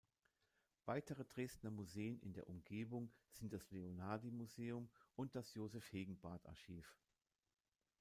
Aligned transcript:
Weitere 0.85 1.25
Dresdner 1.25 1.69
Museen 1.69 2.17
in 2.21 2.33
der 2.33 2.49
Umgebung 2.49 3.11
sind 3.29 3.53
das 3.53 3.69
Leonhardi-Museum 3.69 4.89
und 5.15 5.35
das 5.35 5.53
Josef-Hegenbarth-Archiv. 5.53 6.97